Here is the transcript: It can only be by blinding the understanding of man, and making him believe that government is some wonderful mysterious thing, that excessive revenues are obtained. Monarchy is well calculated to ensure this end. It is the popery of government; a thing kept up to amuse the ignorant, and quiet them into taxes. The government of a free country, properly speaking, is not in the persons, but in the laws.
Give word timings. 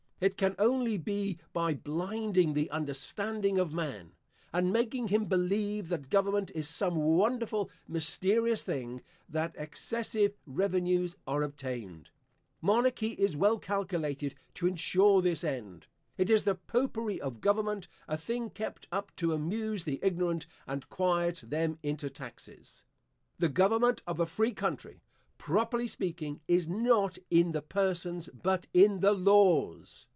It 0.23 0.37
can 0.37 0.53
only 0.59 0.99
be 0.99 1.39
by 1.51 1.73
blinding 1.73 2.53
the 2.53 2.69
understanding 2.69 3.57
of 3.57 3.73
man, 3.73 4.11
and 4.53 4.71
making 4.71 5.07
him 5.07 5.25
believe 5.25 5.89
that 5.89 6.11
government 6.11 6.51
is 6.53 6.69
some 6.69 6.95
wonderful 6.95 7.71
mysterious 7.87 8.61
thing, 8.61 9.01
that 9.27 9.55
excessive 9.57 10.37
revenues 10.45 11.15
are 11.25 11.41
obtained. 11.41 12.11
Monarchy 12.61 13.13
is 13.13 13.35
well 13.35 13.57
calculated 13.57 14.35
to 14.53 14.67
ensure 14.67 15.23
this 15.23 15.43
end. 15.43 15.87
It 16.19 16.29
is 16.29 16.43
the 16.43 16.53
popery 16.53 17.19
of 17.19 17.41
government; 17.41 17.87
a 18.07 18.15
thing 18.15 18.51
kept 18.51 18.87
up 18.91 19.15
to 19.15 19.33
amuse 19.33 19.85
the 19.85 19.97
ignorant, 20.03 20.45
and 20.67 20.87
quiet 20.87 21.45
them 21.47 21.79
into 21.81 22.11
taxes. 22.11 22.83
The 23.39 23.49
government 23.49 24.03
of 24.05 24.19
a 24.19 24.27
free 24.27 24.53
country, 24.53 25.01
properly 25.39 25.87
speaking, 25.87 26.39
is 26.47 26.67
not 26.67 27.17
in 27.31 27.53
the 27.53 27.63
persons, 27.63 28.29
but 28.43 28.67
in 28.71 28.99
the 28.99 29.13
laws. 29.13 30.05